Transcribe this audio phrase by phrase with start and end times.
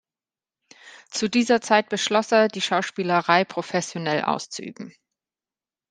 [1.11, 4.95] Zu dieser Zeit beschloss er, die Schauspielerei professionell auszuüben.